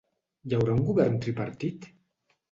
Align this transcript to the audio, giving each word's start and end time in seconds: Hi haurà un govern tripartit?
Hi 0.45 0.53
haurà 0.59 0.71
un 0.75 0.79
govern 0.87 1.19
tripartit? 1.25 1.85